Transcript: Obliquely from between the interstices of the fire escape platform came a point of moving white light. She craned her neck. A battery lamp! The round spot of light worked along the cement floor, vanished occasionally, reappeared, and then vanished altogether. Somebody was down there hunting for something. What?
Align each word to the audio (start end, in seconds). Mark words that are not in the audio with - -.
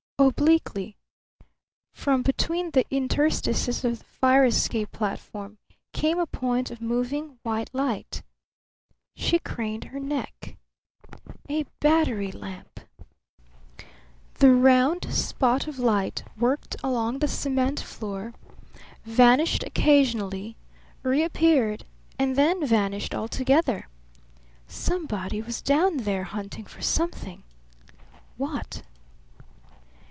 Obliquely 0.19 0.97
from 1.93 2.21
between 2.21 2.69
the 2.71 2.85
interstices 2.91 3.83
of 3.83 3.97
the 3.97 4.05
fire 4.05 4.45
escape 4.45 4.91
platform 4.91 5.57
came 5.93 6.19
a 6.19 6.27
point 6.27 6.69
of 6.69 6.79
moving 6.79 7.39
white 7.41 7.71
light. 7.73 8.21
She 9.15 9.39
craned 9.39 9.85
her 9.85 9.99
neck. 9.99 10.57
A 11.49 11.63
battery 11.79 12.31
lamp! 12.31 12.81
The 14.35 14.51
round 14.51 15.11
spot 15.11 15.67
of 15.67 15.79
light 15.79 16.21
worked 16.37 16.75
along 16.83 17.17
the 17.17 17.27
cement 17.27 17.79
floor, 17.79 18.35
vanished 19.05 19.63
occasionally, 19.63 20.55
reappeared, 21.01 21.83
and 22.19 22.35
then 22.35 22.63
vanished 22.63 23.15
altogether. 23.15 23.87
Somebody 24.67 25.41
was 25.41 25.63
down 25.63 25.97
there 25.97 26.25
hunting 26.25 26.65
for 26.65 26.83
something. 26.83 27.41
What? 28.37 28.83